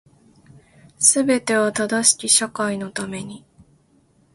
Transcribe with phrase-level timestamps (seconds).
[0.97, 3.45] 全ては正しき社会のために